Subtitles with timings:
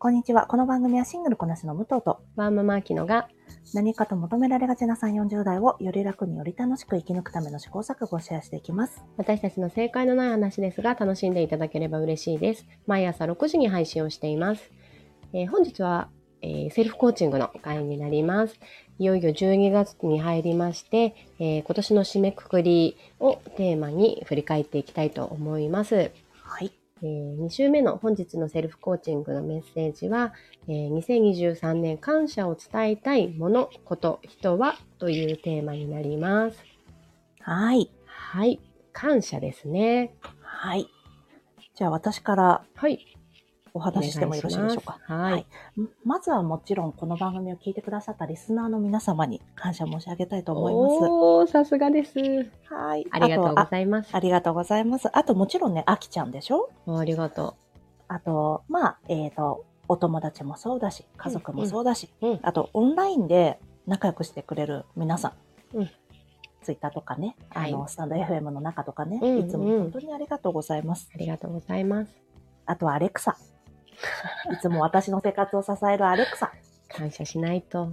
[0.00, 0.46] こんにちは。
[0.46, 3.26] この番組はシングルこなしの武藤とワーママアキノが
[3.74, 9.02] 何かと求められがちな3、40代をより楽により楽しく生き抜くための試行錯誤をシェアしていきます。
[9.16, 12.64] 私たちの正解のない話ですが楽しんでいただければ嬉しいです。
[12.86, 14.70] 毎朝6時に配信をしています。
[15.32, 16.10] えー本日は、
[16.42, 18.54] えーセルフコーチングの会になります。
[19.00, 26.12] いよいよ12月に入りまして、えー今年の締めくくりをテーマに振り返っていきたいと思います。
[26.44, 26.70] はい。
[27.02, 30.34] え2週目の本日のセルフコーチングのメッセージは、
[30.66, 36.58] えー2023年感謝を伝えたいもの、こと、人はというテーマになります。
[37.40, 37.90] はい。
[38.06, 38.60] はい。
[38.92, 40.14] 感謝ですね。
[40.40, 40.88] はい。
[41.74, 43.17] じゃあ私からはい。
[43.74, 44.98] お話ししてもよろしいでしょうか？
[45.02, 45.32] はい。
[45.32, 45.46] はい
[45.80, 52.18] んまずはもちろんこの番組を聞いてくださったリスナーの皆様に感謝申し上げたいと思いおー、さすがです。
[52.18, 52.24] ま
[52.68, 52.74] す。
[52.74, 53.06] はい。
[53.10, 54.16] ありがとうごあざいますあ。
[54.16, 55.08] ありがとうございます。
[55.16, 56.70] あともちろんね、あきちゃんでしょ？
[56.88, 57.54] ありがと
[58.08, 62.26] あと、まあ、えっ、と、お友達もそうだし、家族もそうだし、う。
[62.26, 62.40] うん。
[62.42, 65.34] あと、オンラインで仲良くしてくれる皆さ
[65.74, 65.78] ん。
[65.78, 65.90] うん
[66.60, 71.08] ツイッターとかね、はいあの、スタンド FM の中とかね、うんうんいつも本当にありがとうございます。
[71.14, 72.14] ありがとうございます。
[72.66, 73.36] あとはアレクサ。
[74.52, 76.52] いつも私の生活を支えるアレクサ。
[76.88, 77.92] 感謝しないと。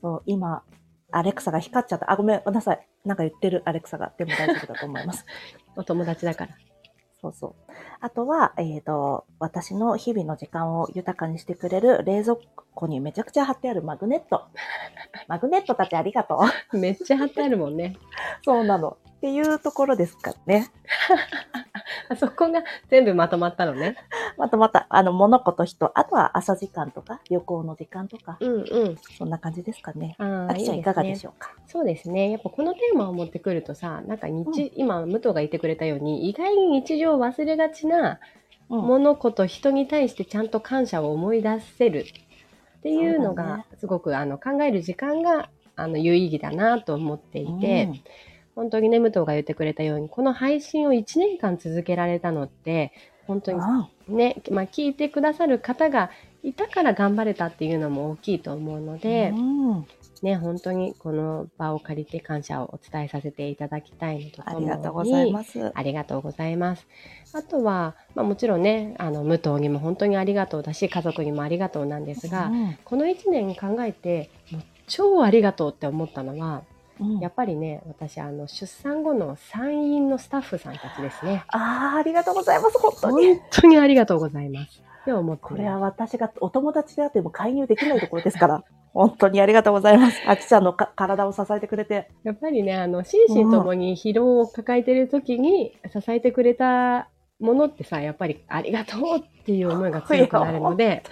[0.00, 0.62] そう、今、
[1.10, 2.10] アレクサが光っちゃった。
[2.10, 2.88] あ、ごめんなさい。
[3.04, 4.12] なんか言ってるアレクサが。
[4.18, 5.24] でも大丈夫だと思います。
[5.76, 6.52] お友達だから。
[7.20, 7.72] そうそう。
[8.00, 12.36] あとは、えっ、と、私の日々の時間を豊かにしてくれる冷蔵
[12.74, 14.44] 庫にめちゃくちゃ貼ってあるマグネット。
[15.28, 16.40] マグネットたちありがと
[16.72, 16.78] う。
[16.78, 17.96] めっちゃ貼ってあるもんね。
[18.44, 18.98] そうなの。
[19.26, 20.70] っていうところですかね。
[22.08, 23.96] あ そこが全部まとまったのね。
[24.38, 28.96] またまた、あの、物事人、あとは朝時間とか、旅行の時間とか、うんうん。
[29.18, 30.14] そんな感じですかね。
[30.18, 31.50] ああきちゃんいかがでょしょうか？
[31.66, 32.30] そうですね。
[32.30, 38.20] やっぱこのテーマを持ってくるとさ、なんか日、今、武藤が言ってくれたように、意外に日常を忘れがちな
[38.70, 38.80] うん。
[38.80, 42.04] 物事、人に対してちゃんと感謝を思い出せる
[42.78, 47.90] っていうのが、すごくあの考える時間があの有意義だなと思っていて、
[48.56, 52.92] 本当にね、武藤が言ってくれたように、この配信を1年間続けられたのって、
[53.26, 56.10] 本当にあね、まあ、聞いてくださる方が
[56.42, 59.40] いたから頑張れたっていうのも大きいと思うので、う
[59.80, 59.86] ん、
[60.22, 65.72] ね、本当にこの場を借りて感謝をお伝えさせていただきたいのととあもに、りがとうございます。
[65.74, 66.86] ありがとうございます。
[67.34, 76.62] あとは、まあ、もちろんね、あの、武藤にも本当にありがとうだし、家族にもありがとうなんですが、うんこの1年考えて、もう超ありがとうって思ったのは、
[77.00, 81.44] うんやっぱりね、私、あの、出産後の産院のスタッフさんたちですね。
[81.48, 82.78] ああ、ありがとうございます。
[82.78, 83.40] 本当本に。
[83.50, 84.82] 当にありがとうございます。
[85.02, 90.20] って思ってますこれは私がお友達であっても介入できないところですから、本当にありがとうございます。
[90.26, 92.10] あきちゃんのか体を支えてくれて。
[92.24, 101.02] やっぱりね、あの、心身ともに疲労を抱えてる時に支えてくれたものってさ、やっぱりありがとうっていう思いが強くなるので、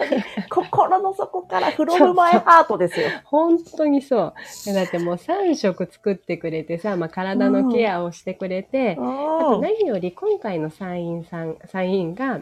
[0.49, 3.09] 心の底からフロムマイハートですよ。
[3.25, 4.33] 本当にそ
[4.67, 4.73] う。
[4.73, 12.41] だってもう3食作ってくれてさ、まあ、体のケアをしてくれて、あとうん何より今回の産院さん、産院が、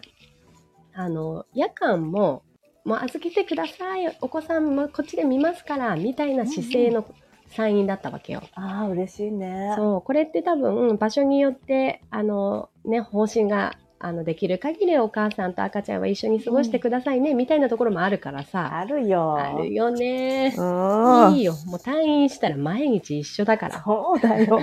[0.94, 2.44] あの、夜間も、
[2.86, 7.06] もう預けてください、お子さんもこっちで見ますから、みたいな姿勢の
[7.54, 8.42] 産院だったわけよ。
[8.56, 9.74] ああ、嬉しいね。
[9.78, 18.78] そう、これって多分、場所によって、あの、ね、方針が、あの、できる限りお母さんと赤ちゃんは一緒に過ごしてくださいね、みたいなところもあるからさ。
[18.78, 19.38] あるよ。
[19.38, 20.54] あるよね。
[20.58, 21.36] うん。
[21.36, 21.54] いいよ。
[21.68, 23.82] もう退院したら毎日一緒だから。
[23.82, 24.60] そうだよ。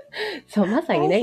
[0.48, 1.22] そう、まさにね。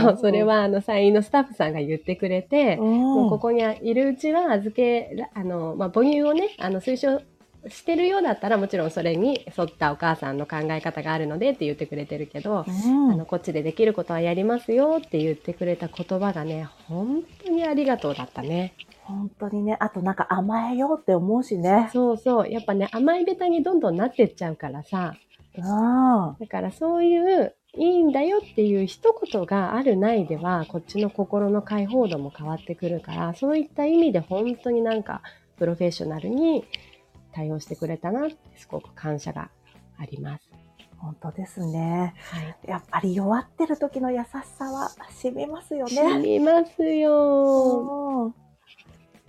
[0.00, 7.22] そう、それ、は、あの、産院のスタッフさんが言ってくれて、うん、もうここにいるうちは預けら、あの、まあ、母乳をね、あの、推奨
[7.68, 18.74] してるようだったら、もちろんそれに沿ったお母さんの考え方があるのでって言ってくれてるけど、うんあの、こっちでできることはやりますよって言ってくれた言葉がね、本当にありがとうだったね。
[19.02, 21.88] 本当にね、あとなんか甘えようって思うしね。
[21.92, 22.50] そうそう。
[22.50, 25.14] やっぱね、甘いベタにどんどんなってっちゃうからさ、
[25.56, 26.36] うん。
[26.38, 35.22] だからそういう、いいんだよっていう一言があるないでは、こっちの心の解放度も変わってくるから、そういった意味で本当になんか、
[35.58, 36.64] プロフェッショナルに
[37.32, 39.50] 対応してくれたなって、すごく感謝が
[39.98, 40.48] あります。
[40.98, 42.14] 本当ですね。
[42.32, 42.56] はい。
[42.66, 44.26] やっぱり弱ってる時の優し
[44.58, 46.18] さは染みますよしね。
[46.18, 48.48] みますようん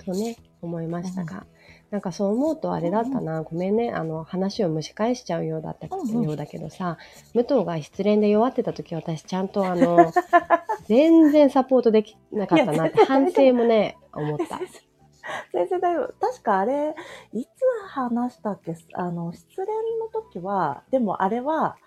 [0.04, 1.46] とね、思いましたが、
[1.92, 6.98] なんかそう思うとあれだったな、ごめんね、あの、話を蒸し返しちゃうようだった、うんうんようだけどさ、
[7.34, 10.12] 武藤が失恋で弱ってた時私ちゃんとあの、
[10.88, 14.60] 全然サポートできなかったなって反省もね、思った。
[15.52, 16.14] 先生だよ。
[16.20, 16.96] 確かあれ、
[17.34, 17.50] いつ
[17.88, 18.76] 話したっけ？
[18.94, 19.68] あの、失恋
[20.00, 21.78] の時は、でもあれは、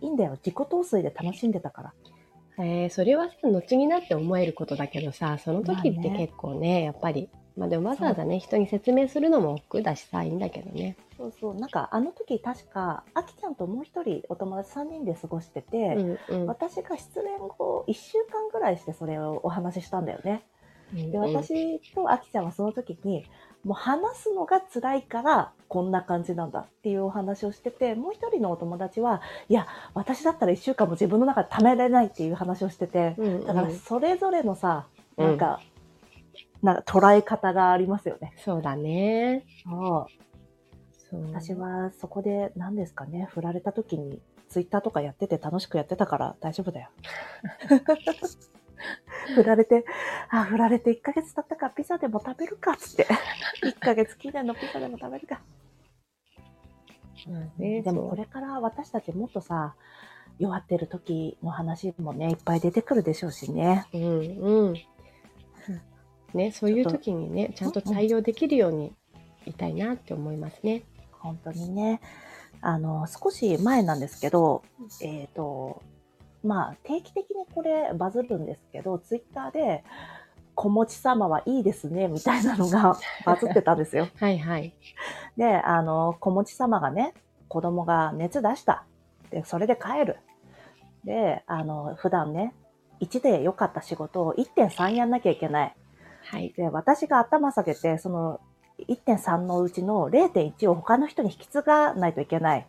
[0.00, 0.32] いいんだよ。
[0.32, 1.92] 自己陶酔で楽しんでたから。
[2.58, 10.96] えーそれはさ、後になって思えることだけどさ、その時って結構ね、やっぱりまあでもわざわざね、人に説明するのも億劫だしさ、いいんだけどね。
[11.16, 11.54] そうそう。
[11.54, 16.46] なんか、あの時確か、あきちゃんともう一人お友達3人で過ごしてて、うんうん。
[16.46, 20.42] 私が失恋後1週間ぐらいしてそれをお話ししたんだよね。
[20.92, 23.24] で、うん私とあきちゃんはその時に、
[23.64, 34.86] もう話すのが辛いからこんな感じなんだっていうお話をしてて、もう一人のお友達は、いや、私だったら1週間も自分の中で貯められないっていう話をしてて、うんうんだからそれぞれのさ、
[35.16, 35.60] うんなんか、
[36.62, 38.34] なんか捉え方がありますよね。
[38.44, 39.44] そうだね。
[39.64, 40.26] そう
[41.32, 46.90] 私はそこで何ですかね、振られた時にツイッターとかやってて楽しくやってたから大丈夫だよ。
[49.34, 49.84] 振られて、
[50.30, 53.06] あ、振られて1ヶ月経ったからピザでも食べるかっつって。
[53.62, 55.40] 1ヶ月記念のピザでも食べるか。
[57.28, 59.74] まあね、でもこれから私たちもっとさ、
[60.38, 63.86] 弱ってる時の話もね、いっぱい出てくるでしょうしね。
[63.90, 64.02] そう。
[64.02, 64.74] うんうん。
[66.34, 68.92] ね、そういう時にね、ちゃんと対応できるように
[69.46, 70.82] いたいなって思いますね。
[71.12, 72.00] 本当にね。
[72.60, 74.62] あの、少し前なんですけど、
[75.00, 75.82] えっ、と、
[76.46, 79.84] まあ、定期的にこれバズるんですけど、ツイッターで、
[80.54, 82.96] 子持ち様はいいですね、みたいなのが
[83.26, 84.08] バズってたんですよ。
[84.18, 84.74] はいはい。
[85.36, 87.12] で、あの、子持ち様がね、
[87.48, 88.84] 子供が熱出した。
[89.30, 90.16] で、それで帰る。
[91.04, 92.54] で、あの、普段ね、
[93.00, 95.74] 1で良かった仕事を1.3やんなきゃいけない。
[96.24, 96.52] はい。
[96.56, 98.40] で、私が頭下げて、その
[98.88, 102.66] 1.3のうちの0.1を他の人に引き継がないといけない。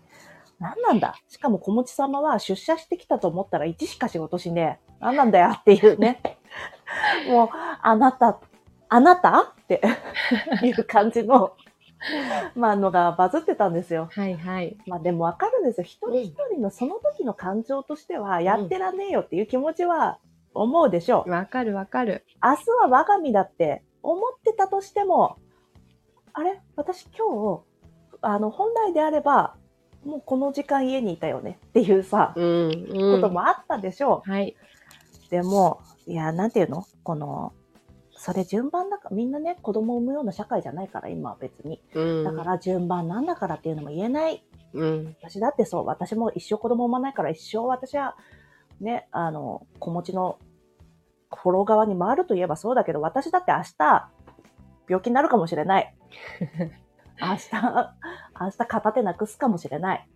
[0.59, 1.15] 何なんだ？
[1.27, 4.94] しかも小持様は出社してきたと思ったら1しか仕事しねえ。
[5.00, 6.21] 何なんだよっていうね。
[7.30, 7.50] もう、
[7.81, 8.39] あなた、
[8.89, 9.42] あなた？
[9.42, 9.81] って
[10.63, 11.54] いう感じの、
[12.56, 14.09] まあ、のがバズってたんですよ。
[14.12, 14.77] はいはい。
[14.88, 15.83] まあでもわかるんですよ。
[15.83, 20.19] 一人一人のその時の感情としては、やってらんねえよっていう気持ちは
[20.53, 21.30] 思うでしょう。
[21.30, 22.25] わかるわかる。
[22.42, 25.38] 明日は我が身だって思ってたとしても、
[26.33, 26.60] あれ？
[26.75, 27.63] 私今日、
[28.21, 29.56] あの、本来であれば、
[30.05, 33.21] もうこの時間家にいたよねっていうさ、うんうん。
[33.21, 34.55] こともあったでしょはい。
[35.27, 35.29] う。
[35.29, 36.85] でも、いや、なんていうの？
[37.03, 37.53] この、
[38.11, 41.81] それ順番だから、みんなね、子供を産むような社会じゃないから、今は別に。
[41.94, 42.23] うん。
[42.23, 44.44] だから順番なんだからっていうのも言えない。
[44.73, 45.15] うん。
[45.21, 48.15] 私だってそう、私も一生子供産まないから一生私は、
[48.79, 50.39] ね、あの、子持ちの
[51.35, 54.09] フォロー側に回るといえばそうだけど、私だって明日、
[54.89, 55.95] 病気になるかもしれない。
[57.19, 57.95] 明日、
[58.42, 60.07] 明日片手なくすかもしれない。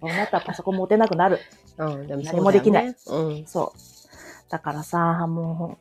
[0.00, 1.38] そうなったらパソコン持てなくなる。
[1.78, 2.06] うん。
[2.06, 4.50] でも何もできないそうだよねそう。
[4.50, 5.78] だからさ、も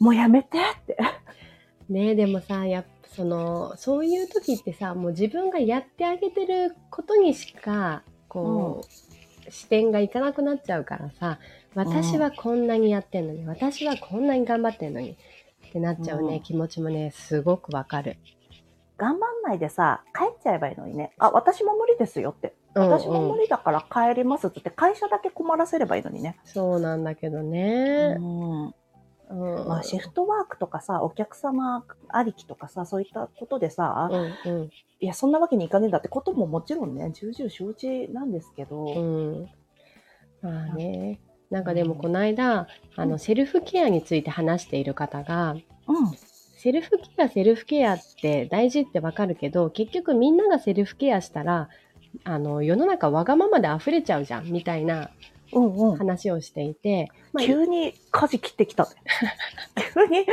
[0.00, 0.96] う、もうやめてって。
[1.88, 1.96] う ん。
[1.96, 8.82] ねでもさ、やっぱその、そういう時ってさ、もう自分がやってあげてることにしか、こ
[9.48, 11.38] う、視点がいかなくなっちゃうからさ、
[11.74, 15.16] 私はこんなにやってんのに、私はこんなに頑張ってんのに、
[15.68, 18.16] ってなっちゃうね、うん気持ちもね、すごくわかる。
[19.00, 21.12] 頑張んないでさ、帰っちゃえばいいのにね。
[21.18, 22.48] あ、私も無理ですよって。
[22.74, 26.38] うんうん私も無理だから帰りますって言って、会社だけ困らせればいいのにね。
[26.44, 28.14] そうなんだけどうね。
[28.14, 28.16] ん。
[28.16, 29.68] うん。
[29.68, 34.08] まあ、シフトワークとかさ、お客様ありきとかさ、そういったことでさ、
[34.46, 34.70] うんうん。
[35.00, 39.48] いや、そんなわけにいかねえんだってことももちろんね、重々承知なんですけど、うん。
[40.42, 41.20] まあね。
[41.50, 45.56] なんかでもこの間、あの、セルフケアについて話している方が、
[45.88, 46.12] うん、
[46.62, 51.70] セルフケア、セルフケアって大事ってわかるけど、結局みんながセルフケアしたら、
[52.22, 55.08] あの、世の中わがままで溢れちゃうじゃん、みたいな
[55.54, 55.96] うん、うん。
[55.96, 58.90] 話をしていて、まあ、急に舵切ってきたね。
[59.94, 60.26] 急に？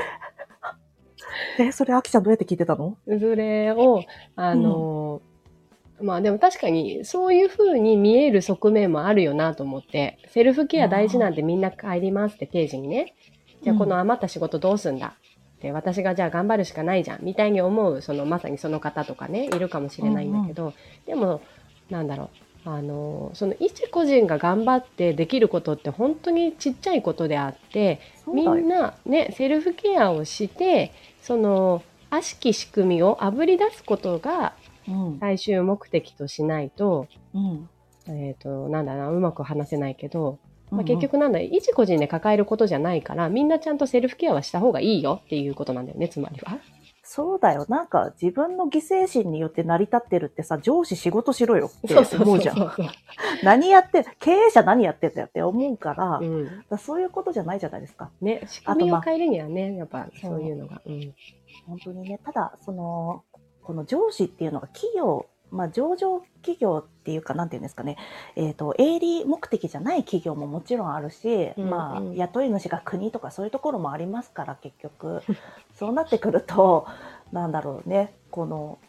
[1.65, 2.97] え、それ、あきちゃんどうやって聞いてたの？
[3.05, 4.03] それを、
[4.35, 5.21] あの、
[6.01, 13.15] まあでも確かにそういう風に見える側面もあるよなと思って、セルフケア大事なんでみんな帰りますって定時にね、
[13.63, 15.15] じゃあこの余った仕事どうすんだ？
[15.57, 20.73] って、私がじゃあ頑張るしかないじゃんみたいに思う、そのまさにその方とかね、いるかもしれないんだけど、
[21.05, 21.41] でも、
[21.89, 22.29] なんだろ
[22.65, 27.99] う、あの、その一個人が頑張ってできることって本当にちっちゃいことであって、
[28.31, 34.53] みんなね、セルフケアをして、その、悪しき仕組みをあぶり出すことが
[34.87, 37.69] うん、最終目的としないと、うん。
[38.07, 46.59] えっ、と、なんだな、うまく話せないけど、まあ、うん結局なんだ、一個人で抱えることじゃないから、みんなちゃんとセルフケアはした方がいいよっていうことなんだよね、つまりは。
[47.09, 47.65] そうだよ。
[47.69, 52.73] なんか、自分の犠牲心によって成り立ってるってさ、上司仕事しろよって思うじゃん。
[53.43, 56.63] 何やって、経営者何やってんだよって思うから、うん。
[56.69, 58.11] らそういうことじゃないじゃないですか。
[58.19, 60.81] ね、仕組みを変えるにはね、やっぱそういうのが。
[60.85, 61.13] うん。
[61.65, 62.19] 本当にね。
[62.25, 63.23] ただ、その、
[63.63, 67.97] この上司っていうのが企業まあ、上場企業っていうか、なんていうんですかね、
[68.35, 75.21] えっ、と、営利目的じゃない企業ももちろんあるし、うんうんまあ、雇い主が国とかそういうところもありますから、結局。
[75.75, 76.87] そうなってくると、
[77.31, 78.79] なんだろうね、この、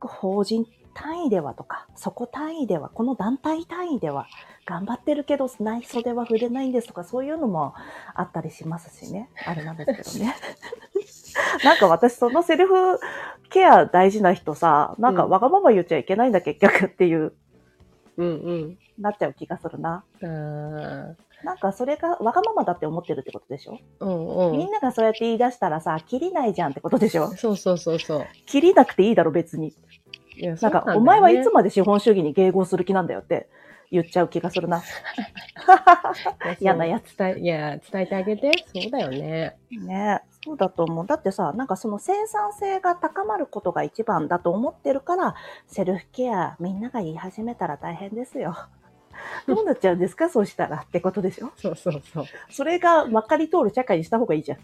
[0.00, 4.26] 法人単位ではとか、そこ単位では、この団体単位では、
[4.64, 7.74] 頑張ってるけど、内袖は触れないんですとか、そういうのも
[8.14, 9.28] あったりしますしね。
[9.46, 10.36] あれなんですけどね。
[11.64, 13.00] なんか私、そのセルフ
[13.50, 17.32] ケア大事な人さ、なんかうんわがまま言っちゃいけないんだ、結局っていう、
[18.16, 18.78] うんうん。
[18.98, 20.04] なっちゃう気がするな。
[20.22, 24.58] あーなんかそれがわがままだって思ってるってことでしょ、うんうん。
[24.58, 27.28] みんながそうやって言い出したらさ、切りないじゃんってことでしょ？
[27.32, 28.26] そうそうそうそう。
[28.46, 29.74] 切りなくていいだろ、別に。
[30.36, 33.48] いやなんか、お前はいつまで資本主義に迎合する気なんだよって
[33.92, 34.82] 言っちゃう気がするな。
[36.58, 37.14] 嫌なやつ。
[37.16, 38.50] 伝え、いや、伝えてあげて。
[38.74, 39.56] そうだよね。
[39.70, 41.06] ねそうだと思う。
[41.06, 45.34] だってさ、なんかその生産性が高まることが一番だと思ってるから、
[45.66, 48.56] セルフケアみんなが言い始めたら大変ですよ。
[49.46, 50.30] どうなっちゃうんですか？
[50.30, 51.52] そうしたらってことでしょ？
[51.56, 52.24] そうそうそう。
[52.50, 54.58] それがまかり通る社会にした方がいいじゃん。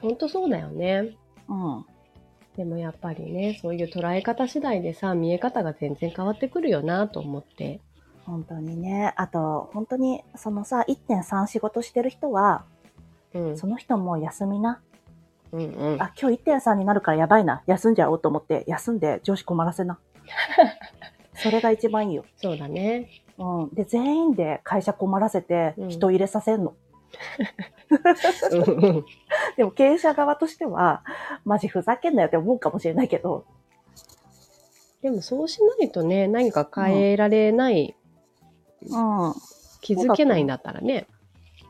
[0.00, 1.16] ほんとそうだよね。
[1.48, 1.84] うん。
[2.56, 7.80] でもやっぱりね、そういう捉え方次第でさ、見え方が全然変わってくるよなと思って。
[8.26, 9.12] 本当にね。
[9.16, 12.64] あと、本当に、そのさ、1.3仕事してる人は、
[13.34, 13.58] うん。
[13.58, 14.80] その人も休みな。
[15.52, 16.02] うんうん。
[16.02, 17.62] あ、今日1.3になるからやばいな。
[17.66, 19.98] 休んじゃおうと思って、休んで上司困らせな。
[21.34, 22.24] それが一番いいよ。
[22.36, 23.08] そうだね。
[23.38, 23.68] うん。
[23.74, 26.74] で、全員で会社困らせてうん人入れさせんの。
[28.50, 29.04] うんうん。
[29.56, 31.02] でも経営者側としては、
[31.44, 33.44] マジふざけんなよって思うかもしれないけど、
[35.02, 37.96] でもそうしないとね、何か変えられない、
[38.86, 39.34] う
[39.80, 41.06] 気づけないんだったらね。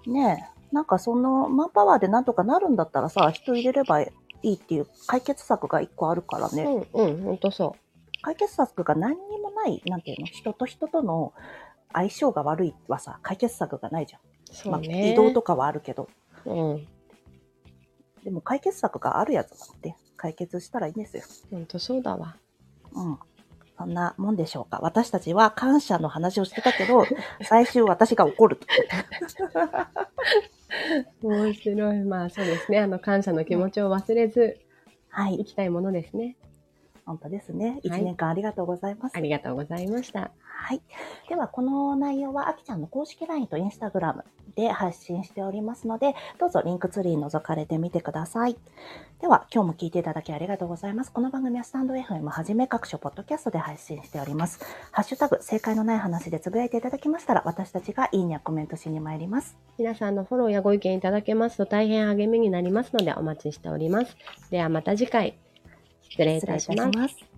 [0.06, 0.12] ん。
[0.12, 0.74] ねえ。
[0.74, 4.10] なんかそのマンパワーでなんとかなるんだったらさ、人入れればい
[4.42, 6.86] いっていう解決策が一個あるからね。
[6.92, 7.76] うんうん、ほんとそ
[8.22, 10.26] 解決策が何にもない、なんていうの？
[10.26, 11.32] 人と人との
[11.92, 14.20] 相性が悪いはさ、解決策がないじゃん。
[14.20, 14.24] う。
[14.54, 15.12] そうまあ、ね。
[15.12, 16.08] 移動とかはあるけど。
[16.46, 16.88] うん。
[18.24, 21.24] でも解決策があるやつだって解決したらいいんですよ。
[21.50, 22.36] ほんとそうだわ。
[22.92, 23.18] うん。
[23.78, 24.78] そんなもんでしょうか。
[24.82, 27.04] 私たちは感謝の話をしてたけど、
[27.42, 28.66] 最終私が怒ると。
[31.26, 32.00] 面白い。
[32.04, 32.78] まあそうですね。
[32.78, 34.58] あの感謝の気持ちを忘れず
[35.08, 35.38] はい。
[35.38, 36.36] 生きたいものですね。
[37.04, 37.80] 本当ですね。
[37.82, 39.16] 一はい年間ありがとうございます。
[39.16, 40.30] ありがとうございました。
[40.62, 40.80] はい。
[41.28, 44.22] では、この内容は、あきちゃんの公式 LINE と Instagram
[44.54, 48.56] で発信しておりますので、どうぞリンクツリー覗かれてみてください。
[49.20, 51.12] では、今日も聞いていただきありがとうございます。
[51.12, 54.60] この番組はスタンド FM はじめ各種ポッドキャストで配信しております。
[54.90, 59.56] ハッシュタグ、正解のない話でつぶやいていただきましたら、私たちがいいねやコメントしに参ります。
[59.78, 64.16] 皆さんのフォローやご意見いただけますと大変励みになりますのでお待ちしております。
[64.50, 65.38] ではまた次回。
[66.02, 66.82] 失礼いたします。
[66.82, 67.31] 失礼いたします。